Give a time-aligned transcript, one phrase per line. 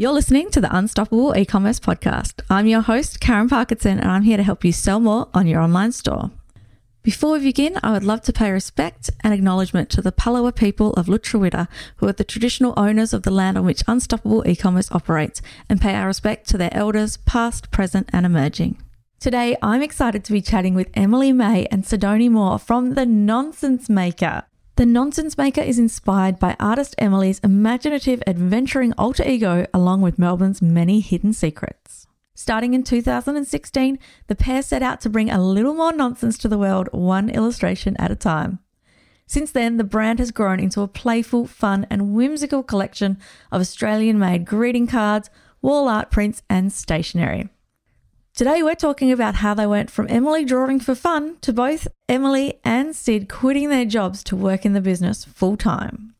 [0.00, 2.40] You're listening to the Unstoppable E-commerce podcast.
[2.48, 5.60] I'm your host, Karen Parkinson, and I'm here to help you sell more on your
[5.60, 6.30] online store.
[7.02, 10.94] Before we begin, I would love to pay respect and acknowledgement to the Palawa people
[10.94, 15.42] of Lutruwita, who are the traditional owners of the land on which Unstoppable E-commerce operates,
[15.68, 18.82] and pay our respect to their elders, past, present, and emerging.
[19.18, 23.90] Today, I'm excited to be chatting with Emily May and Sidonie Moore from The Nonsense
[23.90, 24.44] Maker.
[24.80, 30.62] The Nonsense Maker is inspired by artist Emily's imaginative, adventuring alter ego, along with Melbourne's
[30.62, 32.06] many hidden secrets.
[32.34, 33.98] Starting in 2016,
[34.28, 37.94] the pair set out to bring a little more nonsense to the world, one illustration
[37.98, 38.58] at a time.
[39.26, 43.18] Since then, the brand has grown into a playful, fun, and whimsical collection
[43.52, 45.28] of Australian made greeting cards,
[45.60, 47.50] wall art prints, and stationery.
[48.34, 52.58] Today, we're talking about how they went from Emily drawing for fun to both Emily
[52.64, 56.14] and Sid quitting their jobs to work in the business full time.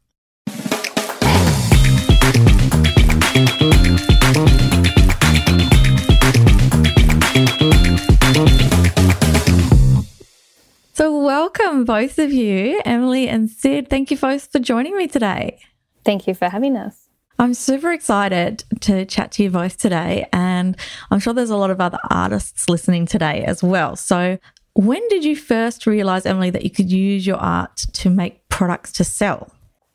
[10.92, 13.88] So, welcome both of you, Emily and Sid.
[13.88, 15.58] Thank you both for joining me today.
[16.04, 17.09] Thank you for having us.
[17.40, 20.76] I'm super excited to chat to you both today, and
[21.10, 23.96] I'm sure there's a lot of other artists listening today as well.
[23.96, 24.36] So,
[24.74, 28.92] when did you first realize, Emily, that you could use your art to make products
[28.92, 29.50] to sell?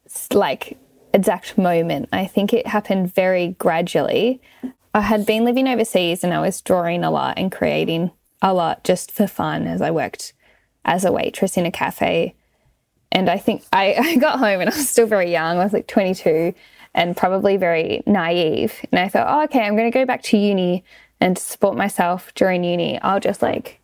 [0.05, 0.79] It's like
[1.13, 2.09] exact moment.
[2.11, 4.41] I think it happened very gradually.
[4.95, 8.09] I had been living overseas and I was drawing a lot and creating
[8.41, 10.33] a lot just for fun as I worked
[10.83, 12.33] as a waitress in a cafe.
[13.11, 15.59] And I think I, I got home and I was still very young.
[15.59, 16.55] I was like 22
[16.95, 18.73] and probably very naive.
[18.91, 20.83] And I thought, oh, okay, I'm going to go back to uni
[21.21, 22.99] and support myself during uni.
[23.02, 23.79] I'll just like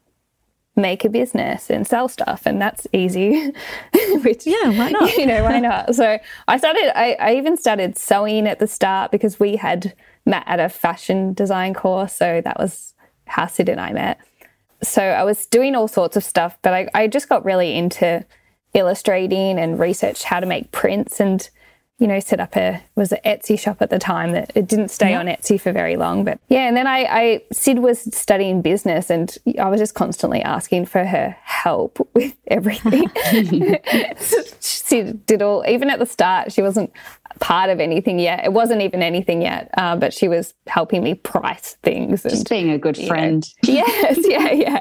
[0.76, 3.52] make a business and sell stuff and that's easy
[4.24, 7.98] which yeah why not you know why not so i started I, I even started
[7.98, 9.94] sewing at the start because we had
[10.26, 12.94] met at a fashion design course so that was
[13.26, 14.18] how sid and i met
[14.84, 18.26] so I was doing all sorts of stuff, but I, I just got really into
[18.74, 21.48] illustrating and researched how to make prints and
[22.02, 24.90] you know set up a was an Etsy shop at the time that it didn't
[24.90, 25.20] stay yeah.
[25.20, 29.10] on Etsy for very long but yeah and then I, I Sid was studying business
[29.10, 33.10] and I was just constantly asking for her help with everything
[34.60, 36.92] she did all even at the start she wasn't
[37.40, 38.46] part of anything yet.
[38.46, 42.24] It wasn't even anything yet, uh, but she was helping me price things.
[42.24, 43.46] And, just being a good friend.
[43.66, 44.80] Know, yes, yeah, yeah.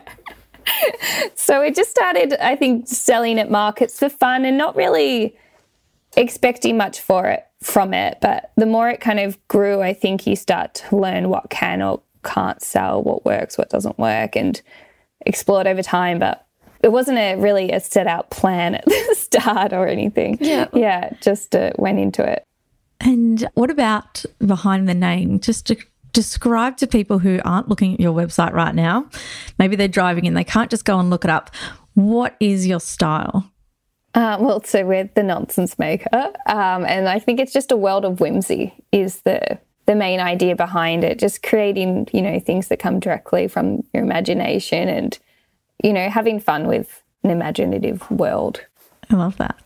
[1.34, 5.37] so it just started, I think, selling at markets for fun and not really
[6.16, 8.19] expecting much for it from it.
[8.21, 11.82] But the more it kind of grew, I think you start to learn what can
[11.82, 14.60] or can't sell, what works, what doesn't work, and
[15.26, 16.19] explore it over time.
[16.19, 16.47] But
[16.82, 20.38] it wasn't a really a set out plan at the start or anything.
[20.41, 20.69] Yeah.
[20.72, 22.43] Yeah, just uh, went into it.
[23.00, 25.41] And what about behind the name?
[25.41, 25.76] Just to
[26.12, 29.09] describe to people who aren't looking at your website right now,
[29.59, 31.50] maybe they're driving and they can't just go and look it up.
[31.94, 33.50] What is your style?
[34.15, 38.04] Uh, well, so we're the nonsense maker, um, and I think it's just a world
[38.04, 41.19] of whimsy is the the main idea behind it.
[41.19, 45.19] Just creating, you know, things that come directly from your imagination, and
[45.84, 48.66] you know, having fun with an imaginative world.
[49.10, 49.56] I love that.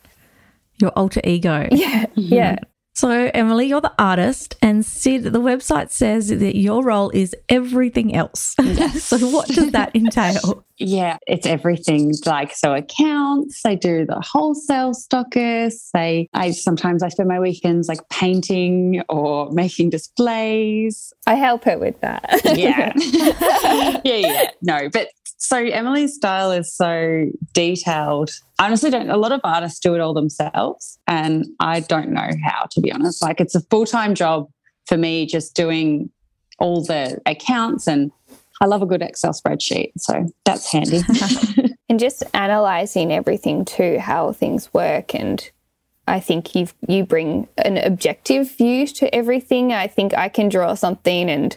[0.79, 1.69] Your alter ego.
[1.73, 2.57] Yeah, yeah.
[2.97, 8.15] So, Emily, you're the artist, and Sid, the website says that your role is everything
[8.15, 8.55] else.
[8.75, 9.05] Yes.
[9.05, 10.65] so, what does that entail?
[10.79, 12.13] yeah, it's everything.
[12.27, 15.91] Like, so accounts, I do the wholesale stockists.
[15.95, 21.13] I, I sometimes I spend my weekends like painting or making displays.
[21.27, 22.25] I help her with that.
[22.57, 22.93] yeah,
[24.05, 24.51] yeah, yeah.
[24.63, 25.09] No, but
[25.45, 28.31] so Emily's style is so detailed.
[28.59, 30.99] I honestly don't, a lot of artists do it all themselves.
[31.07, 33.23] And I don't know how, to be honest.
[33.23, 34.49] Like it's a full time job
[34.87, 36.11] for me, just doing
[36.59, 38.11] all the accounts and
[38.61, 39.93] I love a good Excel spreadsheet.
[39.99, 41.03] So that's handy.
[41.89, 45.15] and just analyzing everything too, how things work.
[45.15, 45.51] And
[46.07, 49.73] I think you you bring an objective view to everything.
[49.73, 51.57] I think I can draw something and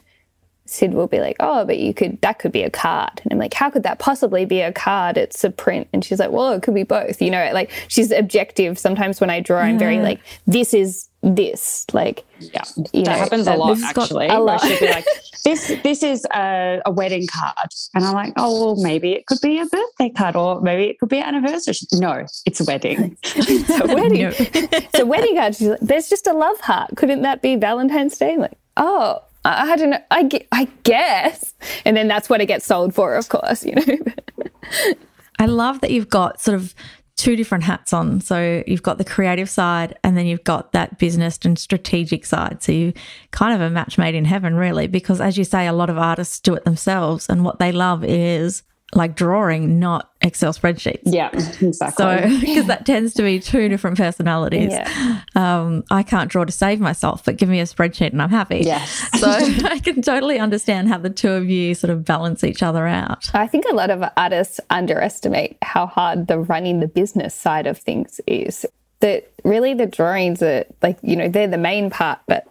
[0.70, 3.40] Sid will be like, "Oh, but you could that could be a card," and I'm
[3.40, 5.18] like, "How could that possibly be a card?
[5.18, 8.12] It's a print." And she's like, "Well, it could be both." You know, like she's
[8.12, 8.78] objective.
[8.78, 13.18] Sometimes when I draw, I'm very like, "This is this." Like, yeah, you that know,
[13.18, 14.28] happens a lot actually.
[14.28, 14.62] A lot.
[14.62, 15.06] She'd be like,
[15.44, 19.40] "This this is a, a, wedding card," and I'm like, "Oh, well, maybe it could
[19.42, 23.18] be a birthday card, or maybe it could be an anniversary." No, it's a wedding.
[23.24, 24.22] it's a wedding.
[24.38, 25.56] it's a wedding card.
[25.56, 26.92] She's like, "There's just a love heart.
[26.96, 30.02] Couldn't that be Valentine's Day?" I'm like, oh I, don't know.
[30.12, 31.54] I, I guess.
[31.86, 33.84] And then that's what it gets sold for, of course, you know.
[35.40, 36.74] I love that you've got sort of
[37.16, 38.22] two different hats on.
[38.22, 42.62] So you've got the creative side and then you've got that business and strategic side.
[42.62, 42.94] So you
[43.32, 45.98] kind of a match made in heaven, really, because as you say, a lot of
[45.98, 47.28] artists do it themselves.
[47.28, 48.64] And what they love is
[48.94, 51.02] like drawing, not Excel spreadsheets.
[51.04, 51.92] Yeah, exactly.
[51.98, 54.72] So, because that tends to be two different personalities.
[54.72, 55.22] Yeah.
[55.36, 58.60] Um, I can't draw to save myself, but give me a spreadsheet and I'm happy.
[58.60, 59.10] Yes.
[59.18, 62.86] So I can totally understand how the two of you sort of balance each other
[62.86, 63.34] out.
[63.34, 67.80] I think a lot of artists underestimate how hard the running the business side of
[67.80, 68.66] things is.
[69.00, 72.48] That really the drawings are like, you know, they're the main part, but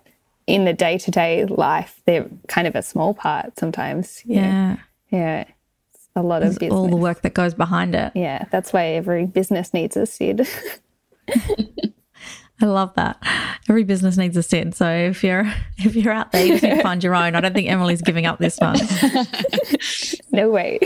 [0.47, 4.23] in the day to day life, they're kind of a small part sometimes.
[4.25, 4.75] Yeah.
[4.75, 4.79] know.
[5.11, 5.45] Yeah.
[6.17, 6.21] Yeah.
[6.21, 6.73] It's a lot of business.
[6.73, 8.13] All the work that goes behind it.
[8.15, 8.45] Yeah.
[8.51, 10.47] That's why every business needs a Sid.
[12.61, 13.19] I love that.
[13.69, 14.75] Every business needs a Sid.
[14.75, 17.35] So if you're if you're out there, you just need to find your own.
[17.35, 18.79] I don't think Emily's giving up this one.
[20.33, 20.81] no way.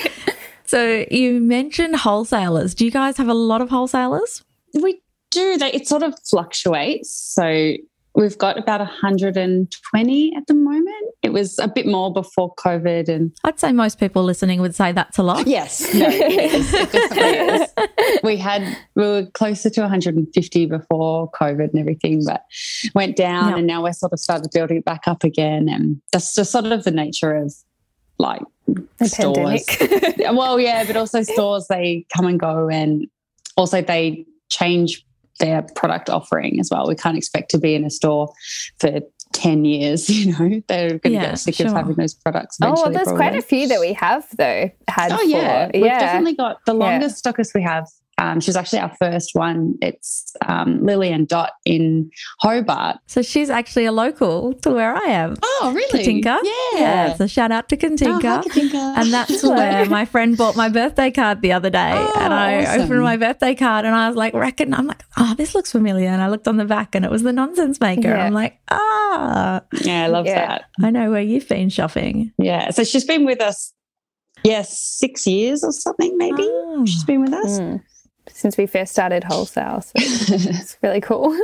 [0.66, 2.74] So you mentioned wholesalers.
[2.74, 4.44] Do you guys have a lot of wholesalers?
[4.74, 5.00] We
[5.30, 5.58] do.
[5.58, 7.14] They, it sort of fluctuates.
[7.14, 7.74] So
[8.14, 10.86] we've got about 120 at the moment.
[11.22, 14.92] It was a bit more before COVID and I'd say most people listening would say
[14.92, 15.46] that's a lot.
[15.46, 16.72] Yes, no, it is.
[16.74, 18.20] It definitely is.
[18.22, 18.62] We had
[18.94, 22.44] we were closer to 150 before COVID and everything, but
[22.94, 23.56] went down, Yeah.
[23.58, 26.66] and now we're sort of started building it back up again, and that's just sort
[26.66, 27.54] of the nature of
[28.18, 28.42] like
[28.98, 29.64] The stores.
[29.66, 30.18] pandemic.
[30.32, 33.06] well, yeah, but also stores they come and go, and
[33.56, 35.04] also they change
[35.40, 36.86] their product offering as well.
[36.86, 38.32] We can't expect to be in a store
[38.78, 39.00] for.
[39.32, 41.68] 10 years, you know, they're going to Yeah, get sick sure.
[41.68, 42.58] of having those products.
[42.60, 45.70] oh, well, there's quite a few that we have, though, had Oh yeah, for.
[45.74, 46.78] we've definitely got the Yeah.
[46.80, 47.86] longest stockist we have.
[48.20, 49.76] Um, she's actually our first one.
[49.80, 52.98] It's um, Lily and Dot in Hobart.
[53.06, 55.36] So she's actually a local to where I am.
[55.42, 56.04] Oh, really?
[56.04, 56.38] Katinka.
[56.74, 57.14] Yeah.
[57.14, 58.06] So shout out to Katinka.
[58.06, 58.94] Oh, hi, Katinka.
[58.98, 61.92] And that's where my friend bought my birthday card the other day.
[61.94, 62.82] Oh, and I awesome.
[62.82, 66.08] opened my birthday card and I was like, reckon, I'm like, oh, this looks familiar.
[66.08, 68.08] And I looked on the back and it was the nonsense maker.
[68.08, 68.26] Yeah.
[68.26, 70.46] I'm like, ah, yeah, I love Yeah.
[70.46, 70.64] that.
[70.82, 72.32] I know where you've been shopping.
[72.36, 72.68] Yeah.
[72.70, 73.72] So she's been with us,
[74.44, 76.42] yes, six years or something, maybe.
[76.46, 76.84] Oh.
[76.86, 77.58] She's been with us.
[77.60, 77.80] Mm.
[78.32, 79.80] Since we first started wholesale.
[79.82, 81.36] So it's really cool.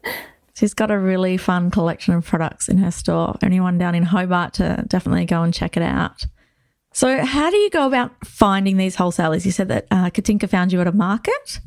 [0.54, 3.36] She's got a really fun collection of products in her store.
[3.42, 6.24] Anyone down in Hobart to definitely go and check it out.
[6.92, 9.44] So, how do you go about finding these wholesalers?
[9.44, 11.60] You said that uh, Katinka found you at a market.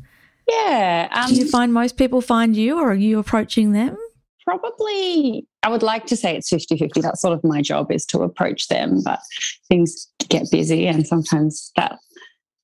[0.48, 1.08] Yeah.
[1.12, 3.96] Um, Do you find most people find you, or are you approaching them?
[4.44, 8.22] probably i would like to say it's 50-50 that's sort of my job is to
[8.22, 9.20] approach them but
[9.68, 11.98] things get busy and sometimes that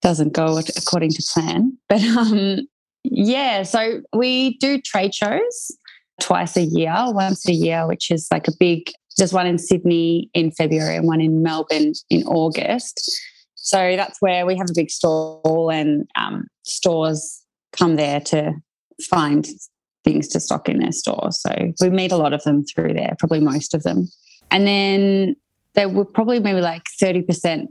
[0.03, 2.59] doesn't go according to plan but um
[3.05, 5.77] yeah so we do trade shows
[6.21, 10.31] twice a year once a year which is like a big there's one in sydney
[10.35, 13.11] in february and one in melbourne in august
[13.67, 18.53] so that's where we have a big stall and um, stores come there to
[19.11, 19.49] find
[20.05, 21.33] things to stock in their store.
[21.33, 24.09] So we meet a lot of them through there, probably most of them.
[24.53, 25.35] And then
[25.75, 27.67] there were probably maybe like 30%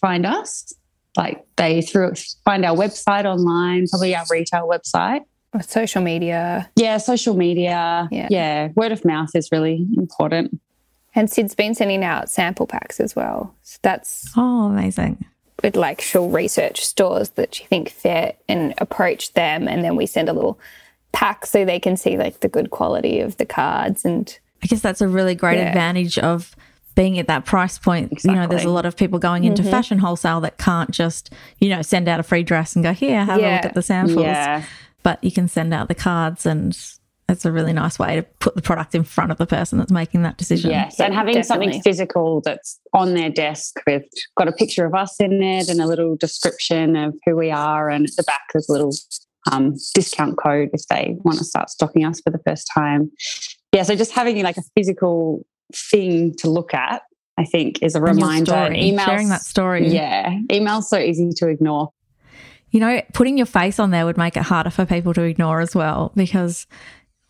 [0.00, 0.74] find us.
[1.16, 2.12] Like they through
[2.44, 5.22] find our website online, probably our retail website.
[5.52, 6.70] Or social media.
[6.76, 8.08] Yeah, social media.
[8.12, 8.28] Yeah.
[8.30, 8.68] yeah.
[8.76, 10.60] Word of mouth is really important.
[11.14, 13.52] And Sid's been sending out sample packs as well.
[13.62, 15.24] So that's Oh, amazing.
[15.62, 20.06] with like she'll research stores that she think fit and approach them and then we
[20.06, 20.58] send a little
[21.12, 24.80] pack so they can see like the good quality of the cards and I guess
[24.80, 25.68] that's a really great Yeah.
[25.68, 26.54] advantage of
[26.94, 28.24] being at that price point.
[28.24, 31.68] You know, there's a lot of people going into fashion wholesale that can't just, you
[31.68, 34.22] know, send out a free dress and go, here, have a look at the samples.
[34.22, 34.64] Yeah.
[35.02, 36.76] But you can send out the cards and
[37.30, 39.92] it's a really nice way to put the product in front of the person that's
[39.92, 40.70] making that decision.
[40.70, 44.04] Yes, Yeah, and having something physical that's on their desk with
[44.36, 47.88] got a picture of us in it and a little description of who we are,
[47.88, 48.92] and at the back there's a little
[49.50, 53.10] um, discount code if they want to start stocking us for the first time.
[53.72, 57.02] Yeah, so just having like a physical thing to look at,
[57.38, 58.54] I think, is a reminder.
[58.54, 59.88] And emails, sharing that story.
[59.88, 61.90] yeah, emails so easy to ignore.
[62.70, 65.60] You know, putting your face on there would make it harder for people to ignore
[65.60, 66.66] as well because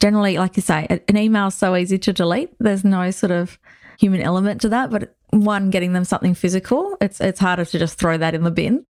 [0.01, 2.51] generally, like you say, an email is so easy to delete.
[2.59, 3.59] There's no sort of
[3.99, 4.91] human element to that.
[4.91, 8.51] But one, getting them something physical, it's it's harder to just throw that in the
[8.51, 8.85] bin.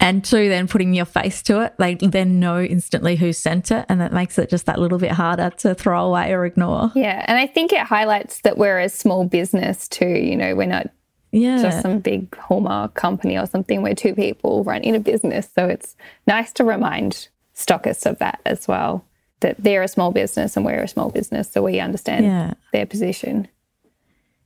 [0.00, 3.86] And two, then putting your face to it, they then know instantly who sent it,
[3.88, 6.90] and that makes it just that little bit harder to throw away or ignore.
[6.94, 7.24] yeah.
[7.26, 10.08] And i think it highlights that we're a small business too.
[10.08, 10.88] You know we're not
[11.30, 13.82] Yeah, just some big hallmark company or something.
[13.82, 15.48] We're two people running a business.
[15.54, 15.96] So it's
[16.26, 19.04] nice to remind stockists of that as well
[19.40, 21.50] that they're a small business and we're a small business.
[21.50, 22.54] So we understand yeah.
[22.72, 23.48] their position.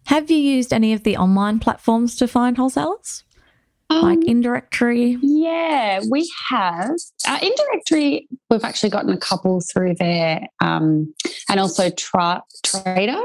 [0.06, 3.24] Have you used any of the online platforms to find wholesalers?
[3.90, 5.18] Like Um, indirectory?
[5.22, 6.90] Yeah, we have.
[7.26, 10.46] Uh, indirectory, we've actually gotten a couple through there.
[10.60, 11.14] Um,
[11.48, 13.20] and also tra- Trader.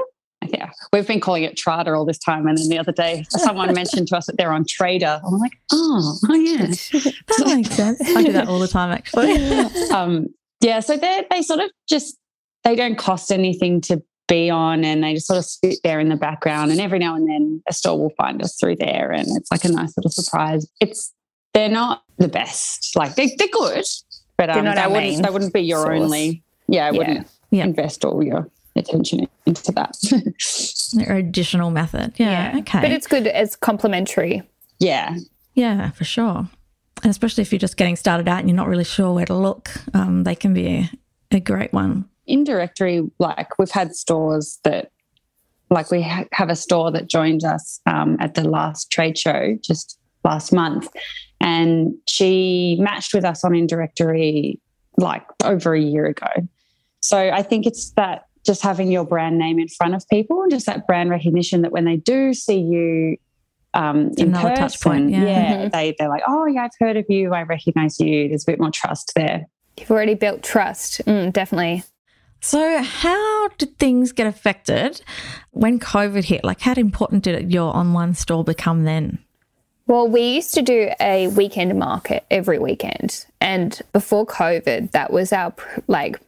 [0.50, 2.48] Yeah, we've been calling it Trader all this time.
[2.48, 5.22] And then the other day, someone mentioned to us that they're on Trader.
[5.26, 6.68] I'm like, oh, oh yeah.
[6.68, 8.02] That makes sense.
[8.16, 9.38] I do that all the time, actually.
[9.92, 10.28] um,
[10.62, 12.18] yeah, so they they sort of just
[12.64, 16.10] they don't cost anything to be on, and they just sort of sit there in
[16.10, 16.72] the background.
[16.72, 19.64] And every now and then, a store will find us through there, and it's like
[19.66, 20.68] a nice little surprise.
[20.80, 21.14] It's
[21.54, 23.86] they're not the best, like they they're good,
[24.38, 26.02] but um, not they our wouldn't main they wouldn't be your source.
[26.02, 26.44] only.
[26.68, 26.98] Yeah, I Yeah.
[26.98, 27.64] wouldn't Yeah.
[27.66, 29.96] invest all your attention into that.
[31.08, 32.14] Or additional method.
[32.18, 32.56] Yeah.
[32.60, 32.82] Okay.
[32.82, 34.44] But it's good as complementary.
[34.80, 35.18] yeah,
[35.56, 36.48] Yeah, for sure.
[37.04, 39.34] And especially if you're just getting started out and you're not really sure where to
[39.36, 40.90] look, um, they can be a,
[41.32, 42.06] a great one.
[42.28, 44.92] Indirectory, like we've had stores that,
[45.70, 49.58] like we ha- have a store that joined us um, at the last trade show
[49.62, 50.88] just last month,
[51.42, 54.60] and she matched with us on in directory
[54.98, 56.28] like over a year ago.
[57.02, 60.52] So I think it's that just having your brand name in front of people and
[60.52, 63.18] just that brand recognition that when they do see you
[63.74, 65.66] um, in another person, touch point, yeah.
[65.66, 65.72] Mhm.
[65.72, 68.30] they they're like, oh yeah, I've heard of you, I recognize you.
[68.30, 69.48] There's a bit more trust there.
[69.80, 71.04] You've already built trust.
[71.06, 71.84] Mm, definitely.
[72.44, 75.02] So, how did things get affected
[75.52, 76.44] when COVID hit?
[76.44, 79.20] Like, how important did your online store become then?
[79.88, 83.26] Well, we used to do a weekend market every weekend.
[83.40, 85.54] And before COVID, that was our,
[85.88, 86.20] like,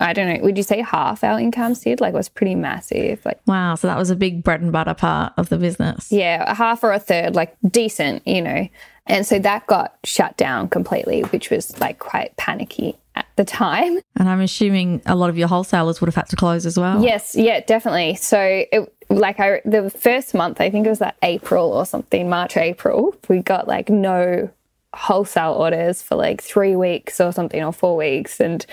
[0.00, 2.00] I don't know, would you say half our income, Sid?
[2.00, 3.24] Like, it was pretty massive.
[3.24, 3.74] Like, Wow.
[3.74, 6.12] So, that was a big bread and butter part of the business.
[6.12, 8.68] yeah, a half or a third, like decent, you know.
[9.06, 13.98] And so that got shut down completely, which was like quite panicky at the time.
[14.18, 17.02] And I'm assuming a lot of your wholesalers would have had to close as well.
[17.02, 18.16] Yes, yeah, definitely.
[18.16, 22.28] So, it, like, I the first month, I think it was that April or something,
[22.28, 24.50] March, April, we got like no
[24.94, 28.66] wholesale orders for like three weeks or something, or four weeks, and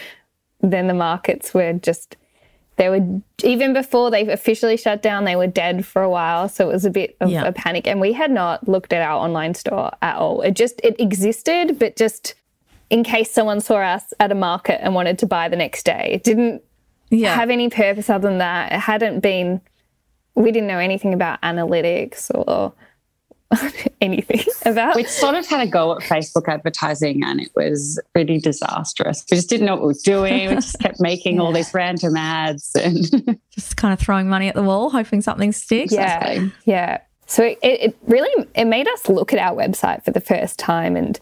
[0.72, 2.16] then the markets were just
[2.78, 6.70] they were even before they officially shut down they were dead for a while so
[6.70, 7.46] it was a bit of Yeah.
[7.46, 10.82] a panic and we had not looked at our online store at all it just
[10.84, 12.34] it existed but just
[12.90, 16.10] in case someone saw us at a market and wanted to buy the next day
[16.14, 16.62] it didn't
[17.10, 17.36] Yeah.
[17.36, 18.72] have any purpose other than that.
[18.74, 19.62] It hadn't been,
[20.34, 22.74] we didn't know anything about analytics or
[24.02, 24.96] anything about.
[24.96, 29.24] we sort of had a go at Facebook advertising and it was pretty disastrous.
[29.30, 30.50] We just didn't know what we were doing.
[30.50, 34.56] We just kept making all these random ads and Just kind of throwing money at
[34.56, 35.94] the wall, hoping something sticks.
[35.94, 37.00] yeah, yeah.
[37.28, 40.96] So it, it really it made us look at our website for the first time
[40.96, 41.20] and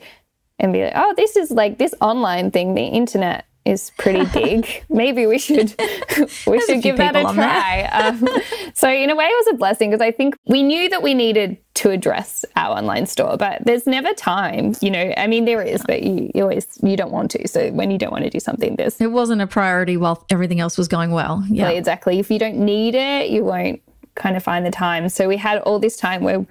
[0.60, 2.74] and be like, oh, this is like this online thing.
[2.74, 4.84] The internet is pretty big.
[4.90, 5.74] Maybe we should
[6.48, 7.84] we should give that a try.
[7.92, 8.28] Um,
[8.74, 11.14] so in a way, it was a blessing because I think we knew that we
[11.14, 14.76] needed to address our online store, but there's never time.
[14.82, 17.48] You know, I mean, there is, but you, you always you don't want to.
[17.48, 20.60] So when you don't want to do something, this It wasn't a priority while everything
[20.60, 21.44] else was going well.
[21.48, 21.70] Yeah.
[21.70, 22.20] Exactly, exactly.
[22.20, 23.82] If you don't need it, you won't
[24.16, 25.10] kind of find the time.
[25.10, 26.46] So we had all this time where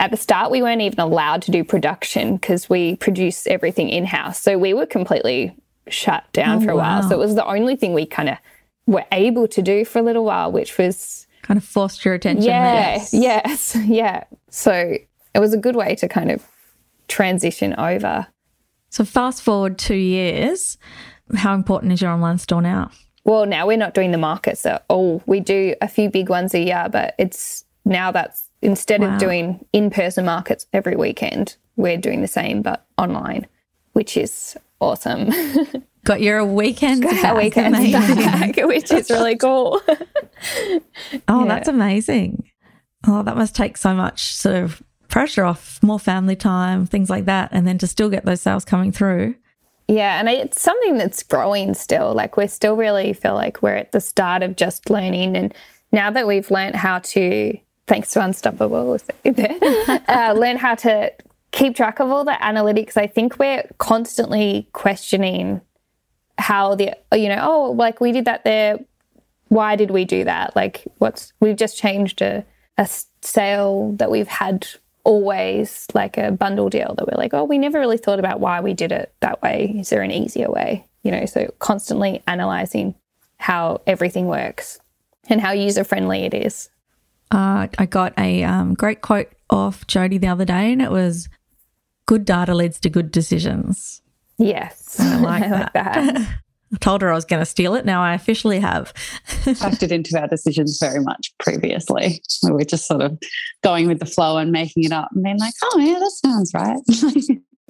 [0.00, 4.04] at the start we weren't even allowed to do production because we produce everything in
[4.04, 4.40] house.
[4.40, 5.54] So we were completely
[5.88, 7.02] shut down Oh, for a while.
[7.02, 8.38] So it was the only thing we kind of
[8.86, 12.44] were able to do for a little while, which was Kind of forced your attention
[12.44, 13.06] yeah, there.
[13.12, 14.24] yes, yeah.
[14.50, 14.96] So
[15.34, 16.46] it was a good way to kind of
[17.08, 18.26] transition over.
[18.90, 20.78] So fast forward two years,
[21.34, 22.90] how important is your online store now?
[23.24, 25.22] Well, now we're not doing the markets at oh, all.
[25.26, 29.14] We do a few big ones a year, but it's now that's instead Wow.
[29.14, 33.46] of doing in person markets every weekend, we're doing the same but online,
[33.92, 35.30] which is awesome.
[36.04, 37.12] Got your weekend Our
[37.50, 37.54] back.
[37.92, 39.80] back, which is really cool.
[41.28, 41.48] Oh, Yeah.
[41.48, 42.50] that's amazing.
[43.06, 47.26] Oh, that must take so much sort of pressure off, more family time, things like
[47.26, 49.34] that, and then to still get those sales coming through.
[49.88, 52.14] Yeah, and it's something that's growing still.
[52.14, 55.54] Like we still really feel like we're at the start of just learning, and
[55.92, 60.74] now that we've learned how to, thanks to Unstoppable, we'll say there, uh, learn how
[60.76, 61.12] to
[61.52, 62.96] keep track of all the analytics.
[62.96, 65.60] I think we're constantly questioning
[66.38, 68.78] how the you know oh like we did that there.
[69.48, 70.56] Why did we do that?
[70.56, 72.44] Like what's we've just changed a,
[72.78, 72.88] a
[73.20, 74.66] sale that we've had
[75.04, 78.60] always like a bundle deal that we're like, oh, we never really thought about why
[78.60, 79.74] we did it that way.
[79.78, 80.86] Is there an easier way?
[81.02, 82.94] You know, so constantly analyzing
[83.38, 84.78] how everything works
[85.28, 86.70] and how user friendly it is.
[87.30, 91.28] Uh, I got a um, great quote off Jody the other day, and it was
[92.06, 94.02] good data leads to good decisions.
[94.38, 95.72] Yes, I like that.
[95.74, 96.38] that.
[96.72, 97.84] I told her I was going to steal it.
[97.84, 98.94] Now I officially have.
[99.44, 102.22] Factored into our decisions very much previously.
[102.42, 103.18] We were just sort of
[103.62, 106.52] going with the flow and making it up and being like, oh, yeah, that sounds
[106.54, 106.78] right.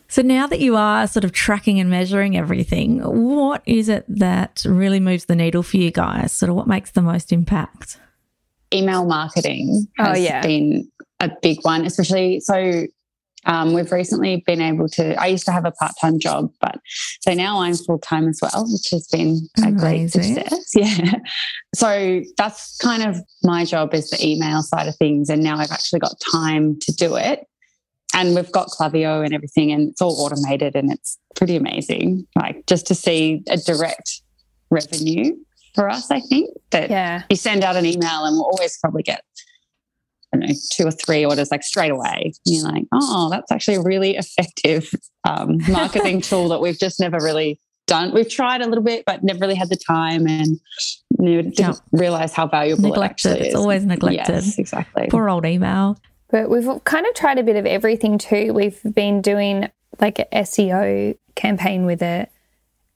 [0.07, 4.63] so now that you are sort of tracking and measuring everything, what is it that
[4.65, 6.31] really moves the needle for you guys?
[6.31, 7.99] Sort of what makes the most impact?
[8.73, 10.43] Email marketing oh, has oh, yeah.
[10.43, 12.87] been a big one, especially so
[13.47, 15.21] um, we've recently been able to.
[15.21, 16.79] I used to have a part time job, but
[17.21, 19.79] so now I'm full time as well, which has been a Amazing.
[19.79, 20.59] great success.
[20.75, 21.19] Yeah.
[21.75, 25.29] So that's kind of my job is the email side of things.
[25.29, 27.47] And now I've actually got time to do it.
[28.15, 32.27] And we've got Klaviyo and everything, and it's all automated and it's pretty amazing.
[32.37, 34.23] Like just to see a direct
[34.71, 35.35] revenue
[35.75, 37.23] for us, I think that yeah.
[37.31, 39.23] you send out an email and we'll always probably get
[40.39, 42.33] don't know, two or three orders like straight away.
[42.47, 44.91] And you're like, oh, that's actually a really effective
[45.25, 48.13] um, marketing tool that we've just never really done.
[48.13, 50.59] We've tried a little bit, but never really had the time and
[51.19, 51.73] you know, didn't yeah.
[51.93, 53.27] realize how valuable neglected.
[53.27, 53.55] it actually is.
[53.55, 54.33] It's always neglected.
[54.33, 55.09] Yes, exactly.
[55.11, 55.99] Poor old email.
[56.31, 58.55] But we've kind of tried a bit of everything too.
[58.55, 59.69] We've been doing
[60.01, 62.29] like an SEO campaign with a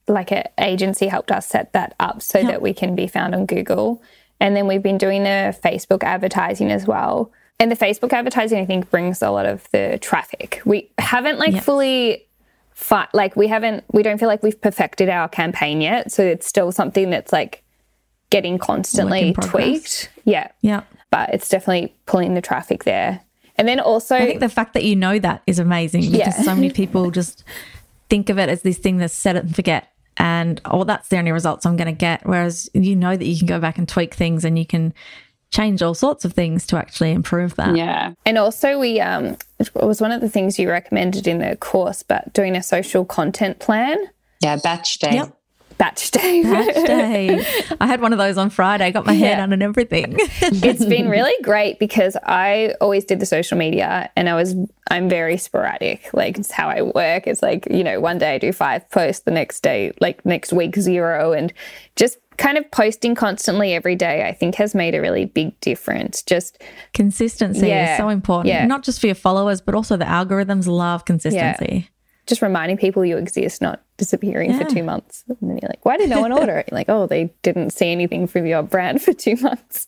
[0.09, 2.49] Like an agency helped us set that up so yep.
[2.49, 4.02] that we can be found on Google.
[4.40, 7.33] And then we've been doing the Facebook advertising as well.
[7.59, 10.61] And the Facebook advertising, I think, brings a lot of the traffic.
[10.66, 12.26] We haven't like fully,
[12.73, 16.12] fi- like we haven't, we don't feel like we've perfected our campaign yet.
[16.12, 17.62] So it's still something that's like
[18.28, 20.11] getting constantly tweaked.
[20.25, 20.49] Yeah.
[20.61, 20.83] Yeah.
[21.11, 23.23] But it's definitely pulling the traffic there.
[23.57, 26.43] And then also, I think the fact that you know that is amazing because yeah.
[26.43, 27.43] so many people just
[28.11, 31.18] think of it as this thing that's set it and forget and oh that's the
[31.18, 32.26] only results i'm going to get.
[32.26, 34.94] Whereas you know that you can go back and tweak things and you can
[35.50, 37.76] change all sorts of things to actually improve that.
[37.76, 38.12] Yeah.
[38.25, 42.02] And also we um it was one of the things you recommended in the course
[42.02, 43.99] but doing a social content plan.
[44.40, 45.14] Yeah batch day.
[45.14, 45.38] Yep.
[45.78, 46.42] Batch day.
[46.42, 47.45] Batch day.
[47.80, 49.37] I had one of those on Friday, got my hair yeah.
[49.37, 50.16] done and everything.
[50.18, 54.54] it's been really great because I always did the social media and I was,
[54.90, 56.09] I'm very sporadic.
[56.14, 57.26] Like it's how I work.
[57.26, 60.52] It's like, you know, one day I do five posts, the next day, like next
[60.52, 61.33] week, zero.
[61.33, 61.52] And
[61.95, 66.23] just kind of posting constantly every day, I think has made a really big difference.
[66.23, 68.66] Just consistency yeah, is so important, yeah.
[68.66, 71.88] not just for your followers, but also the algorithms love consistency.
[72.27, 74.59] Just reminding people you exist, not disappearing yeah.
[74.59, 75.25] for two months.
[75.29, 76.69] And then you're like, why did no one order it?
[76.71, 79.87] You're like, oh, they didn't see anything from your brand for two months.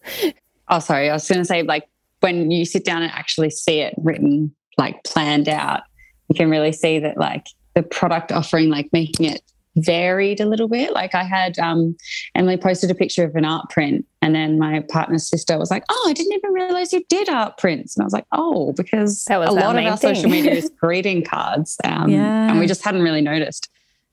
[0.68, 1.10] Oh, sorry.
[1.10, 1.88] I was going to say, like,
[2.20, 5.82] when you sit down and actually see it written, like planned out,
[6.28, 9.42] you can really see that, like, the product offering, like making it
[9.84, 10.92] varied a little bit.
[10.92, 11.96] Like I had um,
[12.34, 15.84] Emily posted a picture of an art print, and then my partner's sister was like,
[15.88, 19.24] "Oh, I didn't even realize you did art prints." And I was like, "Oh, because
[19.30, 20.14] a lot of our thing.
[20.14, 22.50] social media is greeting cards, um, yeah.
[22.50, 23.68] and we just hadn't really noticed."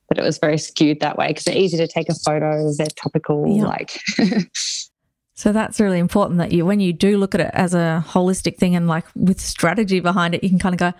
[0.09, 2.85] That it was very skewed that way because they're easy to take a photo, they're
[2.85, 3.63] topical, yeah.
[3.63, 3.99] like
[5.37, 8.57] So that's really important that you, when you do look at it as a holistic
[8.57, 10.93] thing and like with strategy behind it, you can kind of go,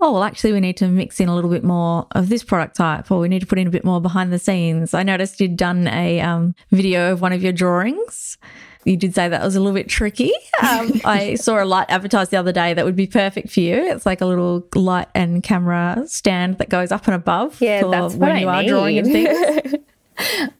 [0.00, 2.74] oh, well, actually, we need to mix in a little bit more of this product
[2.76, 4.94] type, or we need to put in a bit more behind the scenes.
[4.94, 8.38] I noticed you'd done a um, video of one of your drawings.
[8.84, 10.32] You did say that was a little bit tricky.
[10.62, 13.74] Um, I saw a light advertised the other day that would be perfect for you.
[13.74, 18.14] It's like a little light and camera stand that goes up and above yeah, that's
[18.14, 19.74] when you are drawing and things.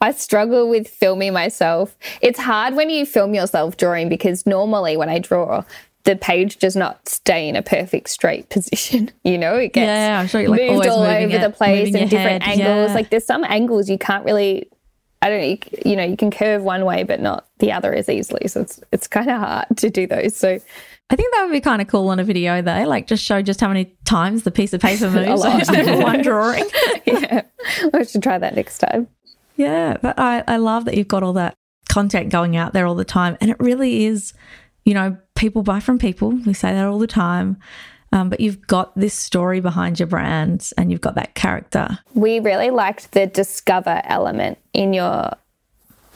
[0.01, 1.97] I struggle with filming myself.
[2.21, 5.65] It's hard when you film yourself drawing because normally when I draw,
[6.05, 9.11] the page does not stay in a perfect straight position.
[9.25, 12.09] You know, it gets yeah, I'm sure like moved all over it, the place in
[12.09, 12.91] different head, angles.
[12.91, 12.95] Yeah.
[12.95, 14.69] Like there's some angles you can't really.
[15.23, 15.47] I don't know.
[15.47, 18.49] You, you know, you can curve one way, but not the other as easily.
[18.49, 20.35] So it's it's kind of hard to do those.
[20.35, 20.59] So
[21.13, 23.43] I think that would be kind of cool on a video though, like just show
[23.43, 25.61] just how many times the piece of paper moves on
[26.03, 26.69] one drawing.
[27.05, 27.43] yeah,
[27.95, 29.09] I should try that next time.
[29.63, 31.55] Yeah, but I, I love that you've got all that
[31.89, 33.37] content going out there all the time.
[33.41, 34.33] And it really is,
[34.85, 36.31] you know, people buy from people.
[36.31, 37.59] We say that all the time.
[38.13, 41.99] Um, but you've got this story behind your brand and you've got that character.
[42.15, 45.31] We really liked the discover element in your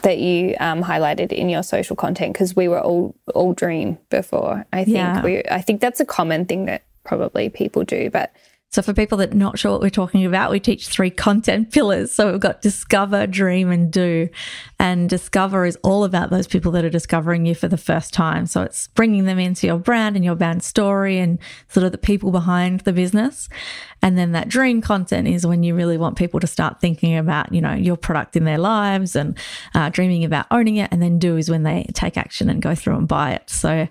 [0.03, 4.67] that you um, highlighted in your social content because we were all all dream before.
[4.73, 5.23] I think yeah.
[5.23, 8.31] we I think that's a common thing that probably people do, but
[8.71, 11.73] so, for people that are not sure what we're talking about, we teach three content
[11.73, 12.11] pillars.
[12.13, 14.29] So, we've got discover, dream, and do.
[14.79, 18.45] And discover is all about those people that are discovering you for the first time.
[18.45, 21.99] So, it's bringing them into your brand and your brand story and sort of the
[21.99, 23.49] people behind the business.
[24.03, 27.55] And then that dream content is when you really want people to start thinking about,
[27.55, 29.39] you know, your product in their lives and
[29.75, 30.93] uh, dreaming about owning it.
[30.93, 33.49] And then do is when they take action and go through and buy it.
[33.49, 33.89] So,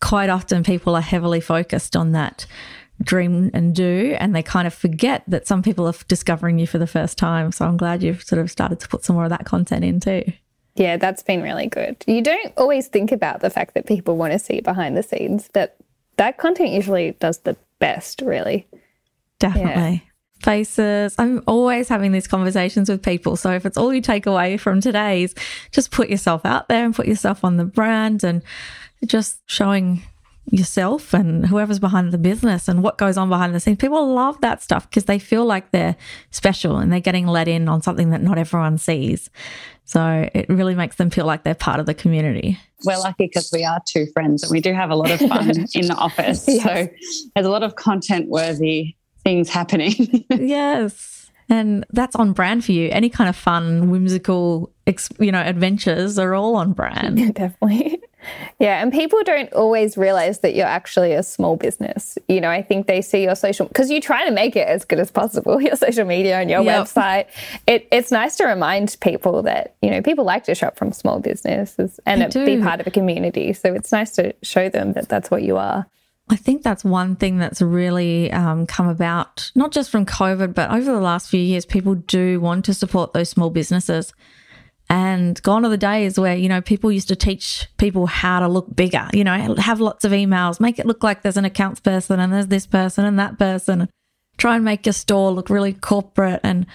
[0.00, 2.46] quite often people are heavily focused on that
[3.02, 4.16] dream and do.
[4.18, 7.52] And they kind of forget that some people are discovering you for the first time.
[7.52, 10.00] So I'm glad you've sort of started to put some more of that content in
[10.00, 10.24] too.
[10.76, 11.96] Yeah, that's been really good.
[12.06, 15.48] You don't always think about the fact that people want to see behind the scenes,
[15.52, 15.76] but
[16.16, 18.66] that content usually does the best, really.
[19.38, 20.04] Definitely.
[20.04, 20.10] Yeah.
[20.42, 21.14] Faces.
[21.18, 23.36] I'm always having these conversations with people.
[23.36, 25.34] So if it's all you take away from today's,
[25.70, 28.42] just put yourself out there and put yourself on the brand and
[29.06, 30.02] just showing
[30.50, 33.78] yourself and whoever's behind the business and what goes on behind the scenes.
[33.78, 35.96] People love that stuff because they feel like they're
[36.30, 39.30] special and they're getting let in on something that not everyone sees.
[39.84, 42.58] So it really makes them feel like they're part of the community.
[42.84, 45.50] We're lucky because we are two friends and we do have a lot of fun
[45.74, 46.44] in the office.
[46.46, 46.62] Yes.
[46.62, 46.88] So
[47.34, 50.24] there's a lot of content worthy things happening.
[50.30, 51.30] yes.
[51.48, 52.88] And that's on brand for you.
[52.90, 54.72] Any kind of fun, whimsical,
[55.18, 57.34] you know, adventures are all on brand.
[57.34, 58.00] Definitely.
[58.58, 62.18] Yeah, and people don't always realize that you're actually a small business.
[62.28, 64.84] You know, I think they see your social because you try to make it as
[64.84, 66.86] good as possible, your social media and your yep.
[66.86, 67.26] website.
[67.66, 71.20] It, it's nice to remind people that you know people like to shop from small
[71.20, 73.52] businesses and be part of a community.
[73.52, 75.86] So it's nice to show them that that's what you are.
[76.30, 80.70] I think that's one thing that's really um, come about, not just from COVID, but
[80.70, 84.14] over the last few years, people do want to support those small businesses.
[84.94, 88.46] And gone are the days where, you know, people used to teach people how to
[88.46, 91.80] look bigger, you know, have lots of emails, make it look like there's an accounts
[91.80, 93.88] person and there's this person and that person.
[94.38, 96.38] Try and make your store look really corporate.
[96.44, 96.66] And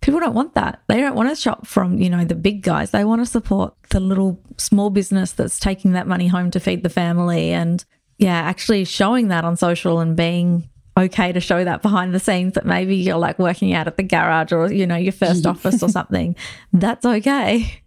[0.00, 0.82] people don't want that.
[0.86, 2.92] They don't want to shop from, you know, the big guys.
[2.92, 6.84] They want to support the little small business that's taking that money home to feed
[6.84, 7.50] the family.
[7.50, 7.84] And
[8.18, 12.54] yeah, actually showing that on social and being okay to show that behind the scenes
[12.54, 15.82] that maybe you're like working out at the garage or you know your first office
[15.82, 16.36] or something
[16.72, 17.80] that's okay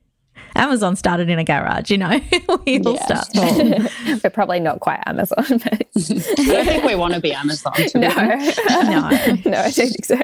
[0.56, 2.10] Amazon started in a garage, you know.
[2.66, 3.22] we all yeah.
[3.22, 3.92] start
[4.24, 5.46] We're probably not quite Amazon.
[5.50, 5.74] But...
[5.74, 7.74] I don't think we want to be Amazon.
[7.74, 8.10] To no.
[8.10, 8.40] no,
[9.46, 10.20] no, I don't think so.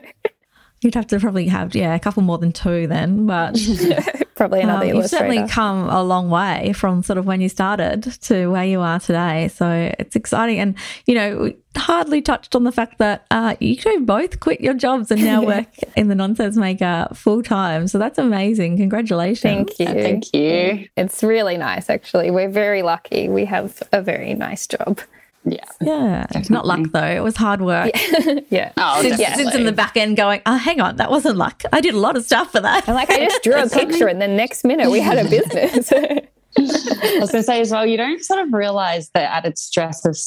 [0.83, 3.57] You'd have to probably have yeah a couple more than two then, but
[4.35, 4.85] probably another.
[4.85, 8.65] Um, you've certainly come a long way from sort of when you started to where
[8.65, 9.47] you are today.
[9.47, 14.01] So it's exciting, and you know, hardly touched on the fact that uh, you two
[14.01, 17.87] both quit your jobs and now work in the Nonsense Maker full time.
[17.87, 18.77] So that's amazing.
[18.77, 19.41] Congratulations!
[19.41, 19.85] Thank you.
[19.85, 20.87] Thank you.
[20.97, 22.31] It's really nice, actually.
[22.31, 23.29] We're very lucky.
[23.29, 24.99] We have a very nice job.
[25.45, 25.63] Yeah.
[25.81, 26.25] Yeah.
[26.27, 26.53] Definitely.
[26.53, 27.05] Not luck though.
[27.05, 27.91] It was hard work.
[27.93, 28.39] Yeah.
[28.49, 28.71] yeah.
[28.77, 31.63] Oh, since, since, in the back end going, oh, hang on, that wasn't luck.
[31.71, 32.87] I did a lot of stuff for that.
[32.87, 35.91] And like, I just drew a picture and the next minute we had a business.
[36.57, 40.05] I was going to say as well, you don't sort of realize the added stress
[40.05, 40.17] of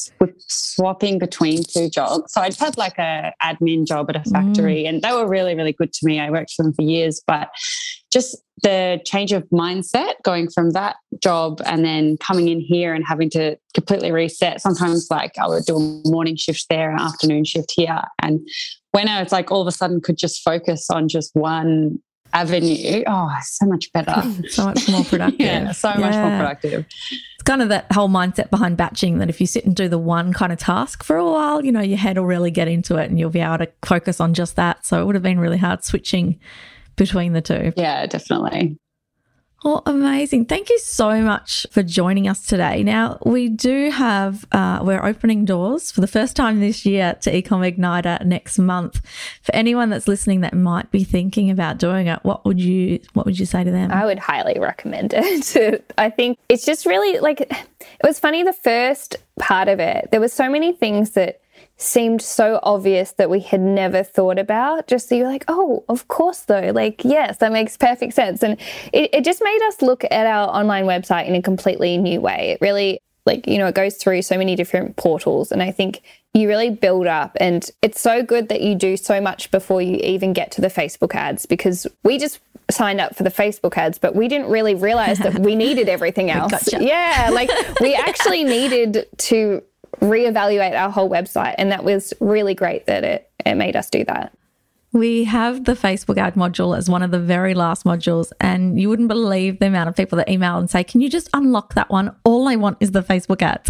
[0.47, 2.33] swapping between two jobs.
[2.33, 4.89] So I would had like a admin job at a factory, mm.
[4.89, 6.19] and they were really, really good to me.
[6.19, 7.49] I worked for them for years, but
[8.11, 13.05] just the change of mindset going from that job and then coming in here and
[13.05, 14.61] having to completely reset.
[14.61, 18.39] Sometimes, like I would do a morning shift there, an afternoon shift here, and
[18.91, 21.99] when I was like all of a sudden could just focus on just one
[22.33, 24.23] avenue, oh, so much better.
[24.49, 25.39] so much more productive.
[25.39, 25.99] yeah, so yeah.
[25.99, 26.85] much more productive.
[27.35, 29.97] It's kind of that whole mindset behind batching that if you sit and do the
[29.97, 32.97] one kind of task for a while, you know, your head will really get into
[32.97, 34.85] it and you'll be able to focus on just that.
[34.85, 36.39] So it would have been really hard switching
[36.95, 37.73] between the two.
[37.75, 38.77] Yeah, definitely.
[39.65, 40.45] Oh, amazing.
[40.45, 42.83] Thank you so much for joining us today.
[42.83, 47.31] Now, we do have, uh, we're opening doors for the first time this year to
[47.31, 49.01] Ecom Igniter next month.
[49.41, 53.25] For anyone that's listening that might be thinking about doing it, what would you, what
[53.25, 53.91] would you say to them?
[53.91, 55.91] I would highly recommend it.
[55.97, 57.67] I think it's just really like, it
[58.03, 60.09] was funny the first part of it.
[60.11, 61.41] There were so many things that
[61.77, 64.87] seemed so obvious that we had never thought about.
[64.87, 66.71] Just so you're like, oh, of course, though.
[66.73, 68.43] Like, yes, that makes perfect sense.
[68.43, 68.59] And
[68.91, 72.51] it, it just made us look at our online website in a completely new way.
[72.51, 75.51] It really, like, you know, it goes through so many different portals.
[75.51, 76.01] And I think
[76.33, 77.37] you really build up.
[77.39, 80.69] And it's so good that you do so much before you even get to the
[80.69, 84.75] Facebook ads because we just signed up for the Facebook ads, but we didn't really
[84.75, 86.51] realize that we needed everything else.
[86.51, 86.83] Gotcha.
[86.83, 89.63] Yeah, like we actually needed to
[90.01, 91.55] reevaluate our whole website.
[91.57, 94.33] And that was really great that it, it made us do that.
[94.93, 98.87] We have the Facebook ad module as one of the very last modules, and you
[98.87, 101.89] wouldn't believe the amount of people that email and say, Can you just unlock that
[101.89, 102.15] one?
[102.23, 103.69] All I want is the Facebook ads.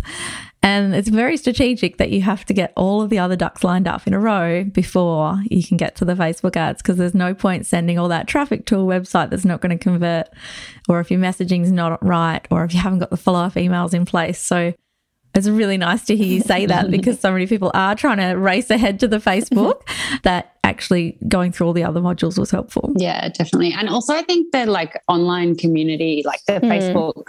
[0.61, 3.87] And it's very strategic that you have to get all of the other ducks lined
[3.87, 7.33] up in a row before you can get to the Facebook ads because there's no
[7.33, 10.27] point sending all that traffic to a website that's not going to convert,
[10.87, 13.53] or if your messaging is not right, or if you haven't got the follow up
[13.53, 14.39] emails in place.
[14.39, 14.73] So
[15.37, 18.33] it's really nice to hear you say that because so many people are trying to
[18.33, 19.81] race ahead to the Facebook
[20.23, 22.93] that actually going through all the other modules was helpful.
[22.97, 23.73] Yeah, definitely.
[23.73, 26.69] And also I think the like online community, like the mm.
[26.69, 27.23] Facebook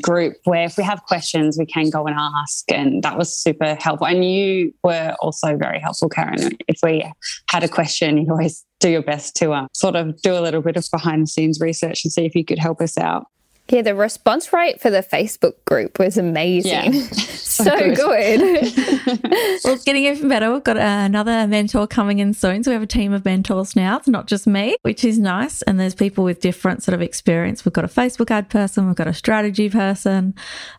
[0.00, 2.70] group where if we have questions, we can go and ask.
[2.70, 4.06] And that was super helpful.
[4.06, 6.56] And you were also very helpful, Karen.
[6.68, 7.10] If we
[7.50, 10.60] had a question, you always do your best to uh, sort of do a little
[10.60, 13.26] bit of behind the scenes research and see if you could help us out.
[13.68, 16.70] Yeah, the response rate for the Facebook group was amazing.
[16.70, 16.90] Yeah.
[17.12, 17.96] so, so, good.
[17.96, 18.76] good.
[19.64, 20.52] well, it's getting even better.
[20.52, 22.62] We've got another mentor coming in soon.
[22.62, 23.96] So we have a team of mentors now.
[23.96, 25.62] It's not just me, which is nice.
[25.62, 27.64] And there's people with different sort of experience.
[27.64, 30.34] We've got a Facebook ad person, we've got a strategy person,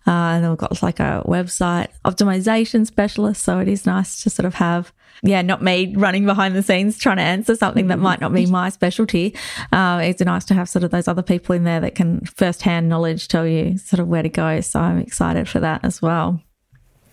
[0.05, 3.43] uh, and then we've got like a website optimization specialist.
[3.43, 6.97] So it is nice to sort of have yeah, not me running behind the scenes
[6.97, 9.35] trying to answer something that might not be my specialty.
[9.71, 12.89] Uh, it's nice to have sort of those other people in there that can firsthand
[12.89, 14.61] knowledge tell you sort of where to go.
[14.61, 16.41] So I'm excited for that as well.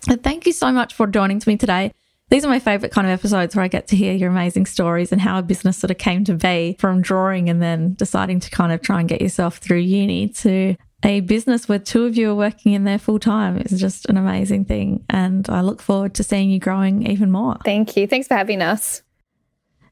[0.08, 1.92] And thank you so much for joining me today.
[2.30, 5.12] These are my favorite kind of episodes where I get to hear your amazing stories
[5.12, 8.50] and how a business sort of came to be from drawing and then deciding to
[8.50, 12.30] kind of try and get yourself through uni to a business where two of you
[12.30, 15.04] are working in there full time is just an amazing thing.
[15.10, 17.56] And I look forward to seeing you growing even more.
[17.64, 18.06] Thank you.
[18.06, 19.02] Thanks for having us.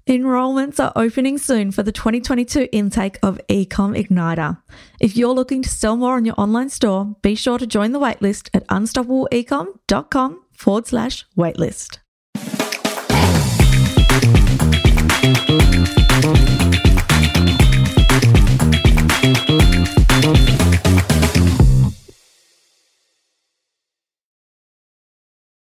[0.09, 4.61] Enrollments are opening soon for the 2022 intake of Ecom Igniter.
[4.99, 8.01] If you're looking to sell more on your online store, be sure to join the
[8.01, 11.99] waitlist at unstoppableecom.com forward slash waitlist.